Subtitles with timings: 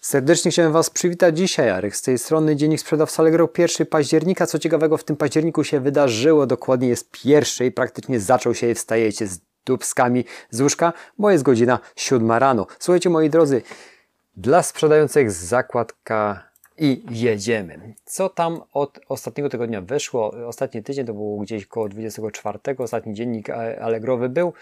[0.00, 1.96] Serdecznie chciałem Was przywitać dzisiaj, Arek.
[1.96, 4.46] Z tej strony Dziennik Sprzedawca Allegro 1 października.
[4.46, 6.46] Co ciekawego w tym październiku się wydarzyło?
[6.46, 11.44] Dokładnie jest pierwszy i praktycznie zaczął się i wstajecie z dubskami z łóżka, bo jest
[11.44, 12.66] godzina 7 rano.
[12.78, 13.62] Słuchajcie, moi drodzy,
[14.36, 17.94] dla sprzedających zakładka i jedziemy.
[18.04, 20.34] Co tam od ostatniego tygodnia wyszło?
[20.46, 22.58] Ostatni tydzień to było gdzieś koło 24.
[22.78, 24.52] Ostatni dziennik Allegrowy był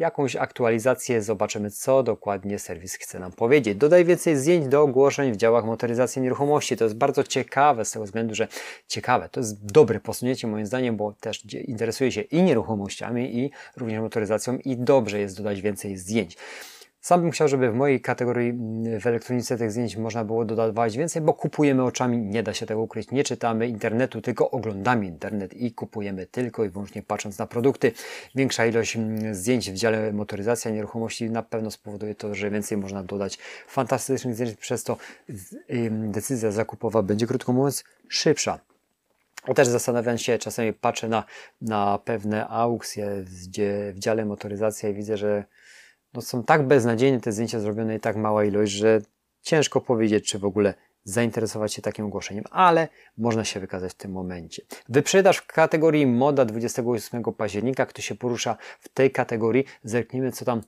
[0.00, 3.78] jakąś aktualizację, zobaczymy co dokładnie serwis chce nam powiedzieć.
[3.78, 6.76] Dodaj więcej zdjęć do ogłoszeń w działach motoryzacji nieruchomości.
[6.76, 8.48] To jest bardzo ciekawe z tego względu, że
[8.88, 14.00] ciekawe, to jest dobre posunięcie moim zdaniem, bo też interesuje się i nieruchomościami i również
[14.00, 16.36] motoryzacją i dobrze jest dodać więcej zdjęć.
[17.06, 20.96] Sam bym chciał, żeby w mojej kategorii mm, w elektronice tych zdjęć można było dodawać
[20.96, 23.10] więcej, bo kupujemy oczami, nie da się tego ukryć.
[23.10, 27.92] Nie czytamy internetu, tylko oglądamy internet i kupujemy tylko i wyłącznie patrząc na produkty.
[28.34, 33.02] Większa ilość mm, zdjęć w dziale motoryzacja nieruchomości na pewno spowoduje to, że więcej można
[33.02, 34.96] dodać fantastycznych zdjęć, przez to
[35.90, 38.58] decyzja zakupowa będzie, krótko mówiąc, szybsza.
[39.54, 41.24] Też zastanawiam się, czasami patrzę na,
[41.62, 45.44] na pewne aukcje gdzie w dziale motoryzacja i widzę, że
[46.14, 49.00] no są tak beznadziejne te zdjęcia zrobione i tak mała ilość, że
[49.42, 50.74] ciężko powiedzieć, czy w ogóle
[51.06, 54.62] zainteresować się takim ogłoszeniem, ale można się wykazać w tym momencie.
[54.88, 60.60] Wyprzedaż w kategorii moda 28 października, kto się porusza w tej kategorii, zerknijmy co tam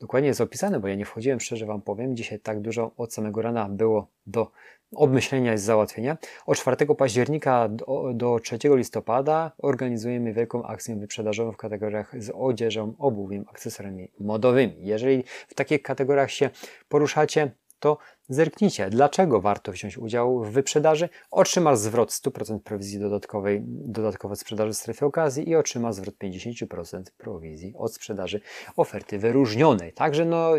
[0.00, 3.42] dokładnie jest opisane, bo ja nie wchodziłem, szczerze Wam powiem, dzisiaj tak dużo od samego
[3.42, 4.50] rana było do
[4.94, 6.16] obmyślenia i załatwienia.
[6.46, 12.94] Od 4 października do, do 3 listopada organizujemy wielką akcję wyprzedażową w kategoriach z odzieżą,
[12.98, 14.74] obuwiem, akcesoriami modowymi.
[14.78, 16.50] Jeżeli w takich kategoriach się
[16.88, 17.98] poruszacie, to
[18.34, 21.08] zerknijcie, dlaczego warto wziąć udział w wyprzedaży.
[21.30, 27.74] Otrzymasz zwrot 100% prowizji dodatkowej, dodatkowej sprzedaży w strefie okazji i otrzyma zwrot 50% prowizji
[27.76, 28.40] od sprzedaży
[28.76, 29.92] oferty wyróżnionej.
[29.92, 30.50] Także no,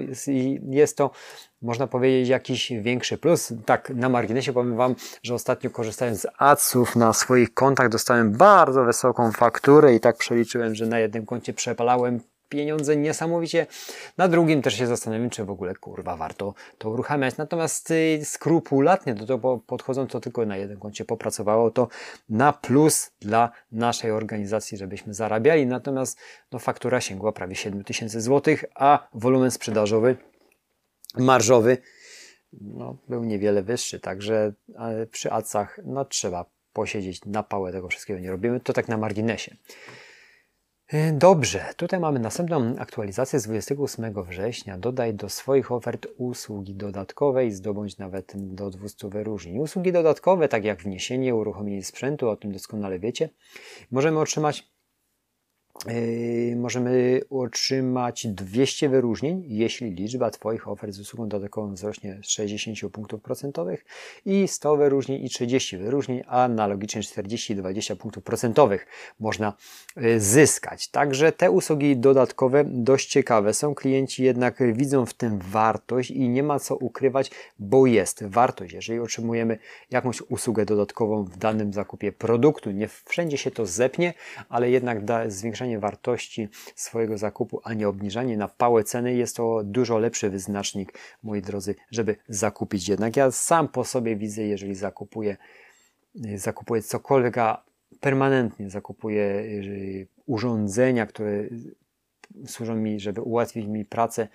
[0.69, 1.11] jest to,
[1.61, 3.53] można powiedzieć, jakiś większy plus.
[3.65, 8.83] Tak, na marginesie powiem Wam, że ostatnio korzystając z adsów na swoich kontach dostałem bardzo
[8.83, 12.19] wysoką fakturę i tak przeliczyłem, że na jednym koncie przepalałem
[12.53, 13.67] pieniądze niesamowicie.
[14.17, 17.37] Na drugim też się zastanawiam, czy w ogóle kurwa warto to uruchamiać.
[17.37, 21.87] Natomiast y, skrupulatnie do tego podchodząc, to tylko na jednym koncie popracowało to
[22.29, 25.65] na plus dla naszej organizacji, żebyśmy zarabiali.
[25.65, 26.19] Natomiast
[26.51, 30.17] no, faktura sięgła prawie 7 tysięcy złotych, a wolumen sprzedażowy,
[31.17, 31.77] marżowy
[32.61, 33.99] no, był niewiele wyższy.
[33.99, 34.53] Także
[35.11, 38.59] przy acach no, trzeba posiedzieć na pałę tego wszystkiego nie robimy.
[38.59, 39.55] To tak na marginesie.
[40.87, 44.77] E, dobrze, tutaj mamy następną aktualizację z 28 września.
[44.77, 49.59] Dodaj do swoich ofert usługi dodatkowe i zdobądź nawet do 200 wyróżnień.
[49.59, 53.29] Usługi dodatkowe, tak jak wniesienie, uruchomienie sprzętu, o tym doskonale wiecie,
[53.91, 54.72] możemy otrzymać
[56.55, 63.21] możemy otrzymać 200 wyróżnień, jeśli liczba Twoich ofert z usługą dodatkową wzrośnie z 60 punktów
[63.21, 63.85] procentowych
[64.25, 68.87] i 100 wyróżnień i 30 wyróżnień, a analogicznie 40 i 20 punktów procentowych
[69.19, 69.53] można
[69.95, 70.87] yy, zyskać.
[70.87, 73.75] Także te usługi dodatkowe dość ciekawe są.
[73.75, 78.73] Klienci jednak widzą w tym wartość i nie ma co ukrywać, bo jest wartość.
[78.73, 79.57] Jeżeli otrzymujemy
[79.91, 84.13] jakąś usługę dodatkową w danym zakupie produktu, nie wszędzie się to zepnie,
[84.49, 85.29] ale jednak da
[85.63, 90.93] zwiększenie wartości swojego zakupu, a nie obniżanie na pałę ceny, jest to dużo lepszy wyznacznik,
[91.23, 92.89] moi drodzy, żeby zakupić.
[92.89, 95.37] Jednak ja sam po sobie widzę, jeżeli zakupuję,
[96.35, 97.63] zakupuję cokolwiek, a
[97.99, 99.43] permanentnie zakupuję
[100.25, 101.43] urządzenia, które
[102.45, 104.27] służą mi, żeby ułatwić mi pracę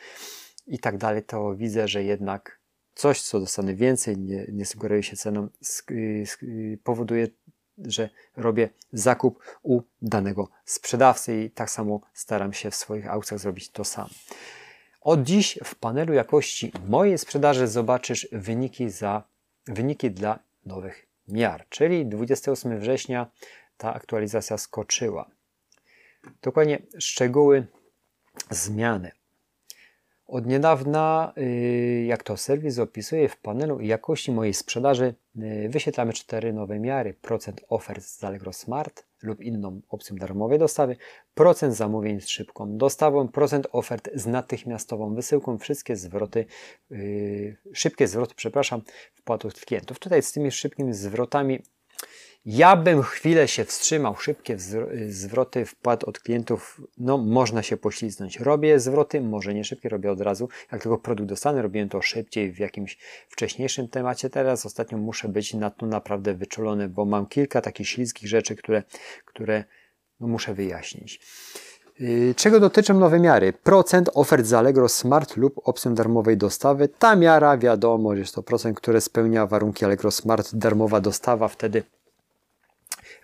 [0.66, 2.58] i tak dalej, to widzę, że jednak
[2.94, 5.48] coś, co dostanę więcej, nie, nie sugeruję się ceną,
[6.84, 7.28] powoduje
[7.84, 13.70] że robię zakup u danego sprzedawcy i tak samo staram się w swoich aukcjach zrobić
[13.70, 14.10] to samo.
[15.00, 19.22] Od dziś w panelu jakości mojej sprzedaży zobaczysz wyniki, za,
[19.66, 23.30] wyniki dla nowych miar, czyli 28 września
[23.76, 25.30] ta aktualizacja skoczyła.
[26.42, 27.66] Dokładnie szczegóły
[28.50, 29.17] zmiany.
[30.28, 36.52] Od niedawna, y, jak to serwis opisuje w panelu jakości mojej sprzedaży, y, wyświetlamy cztery
[36.52, 37.14] nowe miary.
[37.14, 40.96] Procent ofert z Allegro Smart lub inną opcją darmowej dostawy,
[41.34, 46.46] procent zamówień z szybką dostawą, procent ofert z natychmiastową wysyłką, wszystkie zwroty,
[46.90, 48.82] yy, szybkie zwroty, przepraszam,
[49.14, 49.98] wpłat klientów.
[49.98, 51.62] Tutaj z tymi szybkimi zwrotami
[52.44, 54.56] ja bym chwilę się wstrzymał, szybkie
[55.08, 58.40] zwroty wpłat od klientów, no można się pośliznąć.
[58.40, 60.48] Robię zwroty, może nie szybkie, robię od razu.
[60.72, 62.98] Jak tylko produkt dostanę, robiłem to szybciej w jakimś
[63.28, 64.30] wcześniejszym temacie.
[64.30, 68.82] Teraz ostatnio muszę być na to naprawdę wyczulony, bo mam kilka takich śliskich rzeczy, które,
[69.24, 69.64] które
[70.20, 71.20] no muszę wyjaśnić.
[71.98, 73.52] Yy, czego dotyczą nowe miary?
[73.52, 76.88] Procent ofert z Allegro Smart lub opcją darmowej dostawy.
[76.88, 81.82] Ta miara wiadomo, jest to procent, które spełnia warunki Allegro Smart, darmowa dostawa, wtedy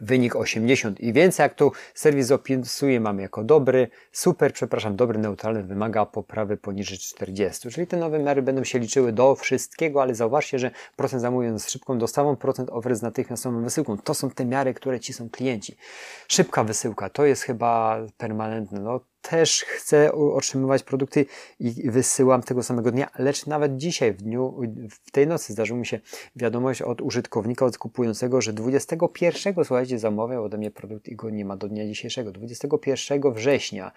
[0.01, 5.63] wynik 80 i więcej, jak tu serwis opisuje, mamy jako dobry, super, przepraszam, dobry, neutralny,
[5.63, 7.71] wymaga poprawy poniżej 40.
[7.71, 11.69] Czyli te nowe miary będą się liczyły do wszystkiego, ale zauważcie, że procent zamówień z
[11.69, 13.99] szybką dostawą, procent ofert z natychmiastową wysyłką.
[13.99, 15.77] To są te miary, które ci są klienci.
[16.29, 18.81] Szybka wysyłka to jest chyba permanentne.
[18.81, 19.01] No,
[19.31, 21.27] też chcę otrzymywać produkty
[21.61, 24.61] i wysyłam tego samego dnia, lecz nawet dzisiaj, w dniu,
[24.91, 26.01] w tej nocy zdarzyła mi się
[26.37, 31.45] wiadomość od użytkownika, od kupującego, że 21, słuchajcie, zamawiał ode mnie produkt i go nie
[31.45, 32.33] ma do dnia dzisiejszego.
[32.33, 33.93] 21 września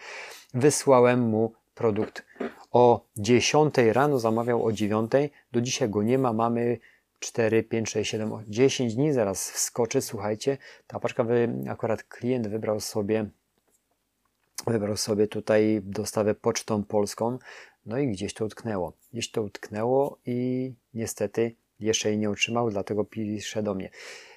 [0.53, 2.25] wysłałem mu produkt
[2.71, 5.11] o 10 rano, zamawiał o 9,
[5.51, 6.77] do dzisiaj go nie ma, mamy
[7.19, 10.57] 4, 5, 6, 7, 10 dni, zaraz wskoczy, słuchajcie,
[10.87, 13.29] ta paczka, wy, akurat klient wybrał sobie
[14.67, 17.37] wybrał sobie tutaj dostawę pocztą polską,
[17.85, 18.93] no i gdzieś to utknęło.
[19.13, 23.89] Gdzieś to utknęło i niestety jeszcze jej nie utrzymał, dlatego pisze do mnie.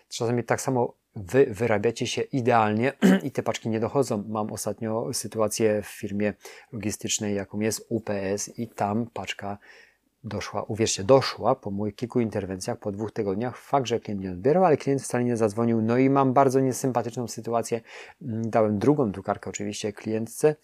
[0.09, 2.93] Czasami tak samo wy wyrabiacie się idealnie
[3.23, 4.25] i te paczki nie dochodzą.
[4.29, 6.35] Mam ostatnio sytuację w firmie
[6.73, 9.59] logistycznej, jaką jest UPS i tam paczka
[10.25, 13.57] doszła, uwierzcie, doszła po moich kilku interwencjach, po dwóch tygodniach.
[13.59, 15.83] Fakt, że klient nie odbierał, ale klient wcale nie zadzwonił.
[15.83, 17.81] No i mam bardzo niesympatyczną sytuację.
[18.23, 20.57] Mm, dałem drugą drukarkę oczywiście klientce,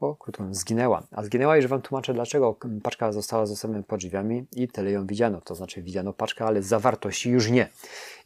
[0.00, 1.02] bo krótko zginęła.
[1.10, 2.58] A zginęła, już Wam tłumaczę dlaczego.
[2.82, 5.40] Paczka została zostawiona pod drzwiami i tyle ją widziano.
[5.40, 7.68] To znaczy widziano paczkę, ale zawartości już nie.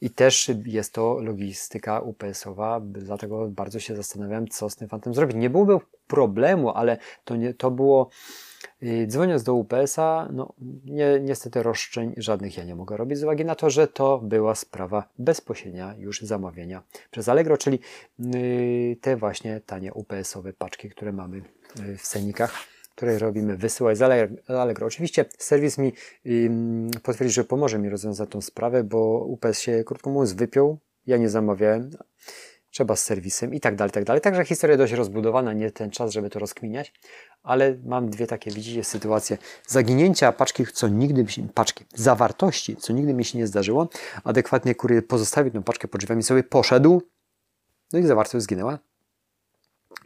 [0.00, 5.36] I też jest to logistyka UPS-owa, dlatego bardzo się zastanawiałem, co z tym fantem zrobić.
[5.36, 8.10] Nie byłoby problemu, ale to, nie, to było
[9.06, 10.54] Dzwoniąc do UPS-a, no
[10.84, 14.54] nie, niestety roszczeń żadnych ja nie mogę robić z uwagi na to, że to była
[14.54, 17.78] sprawa bezpośrednia już zamawiania przez Allegro, czyli
[18.34, 21.42] y, te właśnie tanie UPS-owe paczki, które mamy
[21.80, 22.54] y, w cenikach
[22.96, 24.02] które robimy, wysyłać z
[24.48, 24.86] Allegro.
[24.86, 25.92] Oczywiście serwis mi
[27.02, 30.78] potwierdzi, że pomoże mi rozwiązać tą sprawę, bo UPS się, krótko mówiąc, wypiął.
[31.06, 31.90] Ja nie zamawiałem
[32.72, 34.22] trzeba z serwisem i tak dalej, tak dalej.
[34.22, 36.92] Także historia dość rozbudowana, nie ten czas, żeby to rozkminiać,
[37.42, 42.92] ale mam dwie takie, widzicie, sytuacje zaginięcia paczki, co nigdy mi się, paczki, zawartości, co
[42.92, 43.88] nigdy mi się nie zdarzyło.
[44.24, 47.02] Adekwatnie kurier pozostawił tę paczkę pod drzwiami sobie, poszedł,
[47.92, 48.78] no i zawartość zginęła.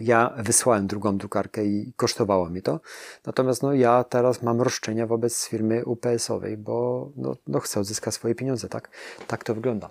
[0.01, 2.81] Ja wysłałem drugą drukarkę i kosztowało mi to.
[3.27, 8.35] Natomiast no, ja teraz mam roszczenia wobec firmy UPS-owej, bo no, no chcę odzyskać swoje
[8.35, 8.91] pieniądze, tak?
[9.27, 9.91] Tak to wygląda.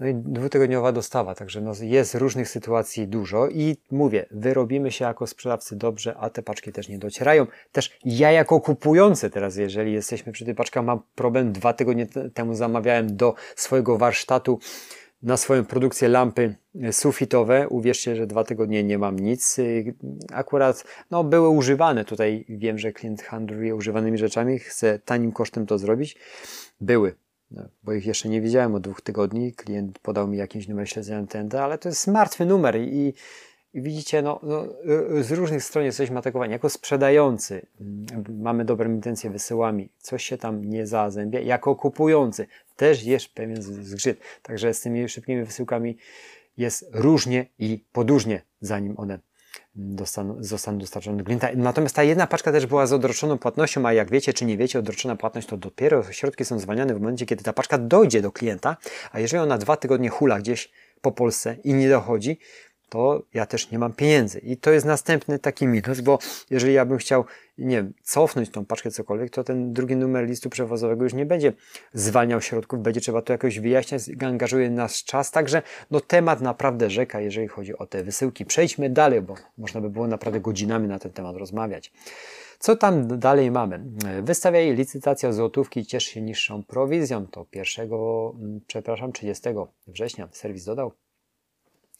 [0.00, 5.26] No i dwutygodniowa dostawa, także no jest różnych sytuacji dużo i mówię, wyrobimy się jako
[5.26, 7.46] sprzedawcy dobrze, a te paczki też nie docierają.
[7.72, 11.52] Też ja jako kupujący teraz, jeżeli jesteśmy przy tej paczkach, mam problem.
[11.52, 14.58] Dwa tygodnie temu zamawiałem do swojego warsztatu
[15.22, 16.54] na swoją produkcję lampy
[16.92, 17.68] sufitowe.
[17.68, 19.56] Uwierzcie, że dwa tygodnie nie mam nic.
[20.32, 22.04] Akurat no, były używane.
[22.04, 26.16] Tutaj wiem, że klient handluje używanymi rzeczami, chce tanim kosztem to zrobić.
[26.80, 27.14] Były
[27.82, 29.52] bo ich jeszcze nie widziałem od dwóch tygodni.
[29.52, 33.14] Klient podał mi jakiś numer śledzenia TNT, ale to jest martwy numer i,
[33.74, 34.64] i widzicie, no, no,
[35.22, 36.52] z różnych stron jesteśmy atakowani.
[36.52, 38.06] Jako sprzedający mm,
[38.42, 41.40] mamy dobre intencje, wysyłami, coś się tam nie zazębia.
[41.40, 42.46] Jako kupujący
[42.76, 44.20] też jest pewien zgrzyt.
[44.42, 45.96] Także z tymi szybkimi wysyłkami
[46.56, 49.18] jest różnie i podróżnie, zanim one
[50.40, 51.48] zostaną dostarczone do klienta.
[51.56, 54.78] Natomiast ta jedna paczka też była z odroczoną płatnością, a jak wiecie czy nie wiecie,
[54.78, 58.76] odroczona płatność to dopiero środki są zwalniane w momencie, kiedy ta paczka dojdzie do klienta,
[59.12, 62.38] a jeżeli ona dwa tygodnie hula gdzieś po Polsce i nie dochodzi,
[62.88, 64.38] to ja też nie mam pieniędzy.
[64.38, 66.18] I to jest następny taki minus, bo
[66.50, 67.24] jeżeli ja bym chciał,
[67.58, 71.52] nie wiem, cofnąć tą paczkę cokolwiek, to ten drugi numer listu przewozowego już nie będzie
[71.92, 77.20] zwalniał środków, będzie trzeba to jakoś wyjaśniać, angażuje nas czas, także no temat naprawdę rzeka,
[77.20, 78.44] jeżeli chodzi o te wysyłki.
[78.44, 81.92] Przejdźmy dalej, bo można by było naprawdę godzinami na ten temat rozmawiać.
[82.58, 83.84] Co tam dalej mamy?
[84.22, 87.26] Wystawiaj licytacja złotówki, ciesz się niższą prowizją.
[87.26, 89.48] To 1, mm, przepraszam, 30
[89.86, 90.92] września serwis dodał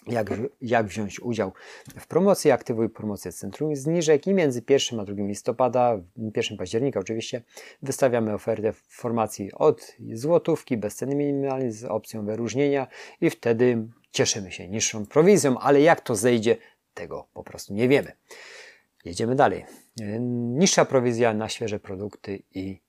[0.07, 1.53] jak, jak wziąć udział
[1.99, 6.01] w promocji, aktywuj promocję Centrum Zniżek i między 1 a 2 listopada,
[6.37, 7.43] 1 października oczywiście,
[7.83, 12.87] wystawiamy ofertę w formacji od złotówki bez ceny minimalnej z opcją wyróżnienia
[13.21, 16.57] i wtedy cieszymy się niższą prowizją, ale jak to zejdzie,
[16.95, 18.13] tego po prostu nie wiemy.
[19.05, 19.65] Jedziemy dalej.
[20.59, 22.81] Niższa prowizja na świeże produkty i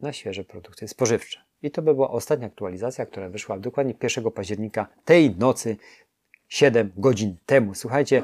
[0.00, 1.45] na świeże produkty spożywcze.
[1.62, 5.76] I to by była ostatnia aktualizacja, która wyszła dokładnie 1 października tej nocy,
[6.48, 7.74] 7 godzin temu.
[7.74, 8.22] Słuchajcie,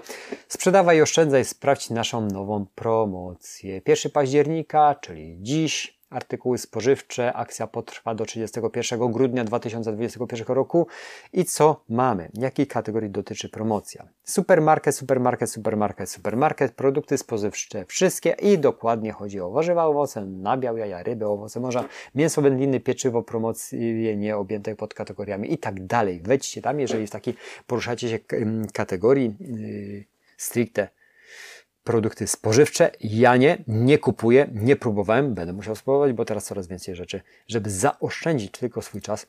[0.49, 3.81] sprzedawaj oszczędzaj, sprawdź naszą nową promocję.
[3.87, 7.33] 1 października, czyli dziś, artykuły spożywcze.
[7.33, 10.87] Akcja potrwa do 31 grudnia 2021 roku.
[11.33, 12.29] I co mamy?
[12.35, 14.09] Jakiej kategorii dotyczy promocja?
[14.25, 21.03] Supermarket, supermarket, supermarket, supermarket, produkty spożywcze, wszystkie i dokładnie chodzi o warzywa, owoce, nabiał, jaja,
[21.03, 26.21] ryby, owoce morza, mięso wędliny, pieczywo, promocje nie objęte pod kategoriami i tak dalej.
[26.25, 27.35] Wejdźcie tam, jeżeli jest taki,
[27.67, 28.19] poruszacie się
[28.73, 30.05] kategorii yy,
[30.37, 30.89] stricte
[31.85, 32.91] produkty spożywcze.
[33.01, 37.71] Ja nie, nie kupuję, nie próbowałem, będę musiał spróbować, bo teraz coraz więcej rzeczy, żeby
[37.71, 39.27] zaoszczędzić tylko swój czas.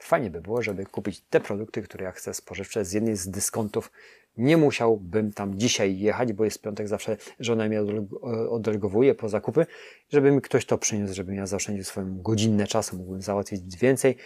[0.00, 3.92] Fajnie by było, żeby kupić te produkty, które ja chcę spożywcze z jednej z dyskontów.
[4.36, 7.80] Nie musiałbym tam dzisiaj jechać, bo jest piątek, zawsze żona mnie
[8.50, 9.66] oddelegowuje po zakupy,
[10.12, 14.16] żeby mi ktoś to przyniósł, żebym ja zaoszczędził swoją godzinne czasu, mógłbym załatwić więcej,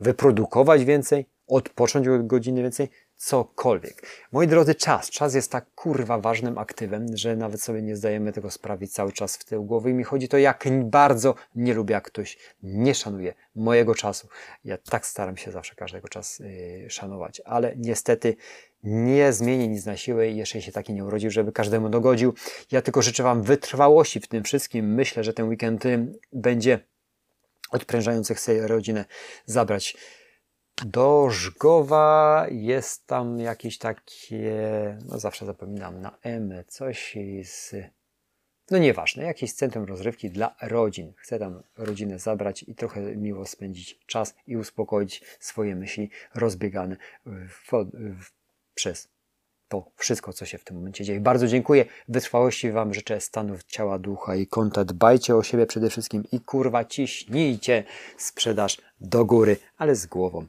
[0.00, 4.06] wyprodukować więcej, odpocząć godziny więcej, cokolwiek.
[4.32, 5.10] Moi drodzy, czas.
[5.10, 9.36] Czas jest tak kurwa ważnym aktywem, że nawet sobie nie zdajemy tego sprawić cały czas
[9.36, 9.90] w tył głowy.
[9.90, 14.28] I mi chodzi to, jak bardzo nie lubię, jak ktoś nie szanuje mojego czasu.
[14.64, 18.36] Ja tak staram się zawsze każdego czas yy, szanować, ale niestety
[18.82, 22.34] nie zmienię nic na siłę i jeszcze się taki nie urodził, żeby każdemu dogodził.
[22.72, 24.94] Ja tylko życzę Wam wytrwałości w tym wszystkim.
[24.94, 26.78] Myślę, że ten weekend y, będzie
[27.70, 28.34] odprężający.
[28.34, 29.04] Chcę rodzinę
[29.46, 29.96] zabrać
[30.84, 37.74] do Żgowa jest tam jakieś takie, no zawsze zapominam, na M, coś z,
[38.70, 41.12] no nieważne, jakieś centrum rozrywki dla rodzin.
[41.16, 47.70] Chcę tam rodzinę zabrać i trochę miło spędzić czas i uspokoić swoje myśli rozbiegane w,
[48.20, 48.32] w,
[48.74, 49.08] przez
[49.68, 51.20] to wszystko, co się w tym momencie dzieje.
[51.20, 51.84] Bardzo dziękuję.
[52.08, 54.84] Wytrwałości Wam życzę stanów ciała, ducha i konta.
[54.84, 57.84] Dbajcie o siebie przede wszystkim i kurwa ciśnijcie
[58.18, 60.46] sprzedaż do góry, ale z głową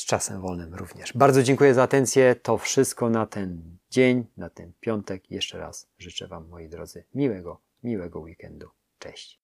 [0.00, 1.12] z czasem wolnym również.
[1.12, 2.34] Bardzo dziękuję za atencję.
[2.42, 5.30] To wszystko na ten dzień, na ten piątek.
[5.30, 8.68] Jeszcze raz życzę Wam, moi drodzy, miłego, miłego weekendu.
[8.98, 9.39] Cześć.